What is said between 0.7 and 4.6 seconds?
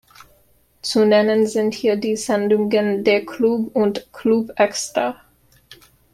Zu nennen sind hier die Sendungen „Der Club“ und „Club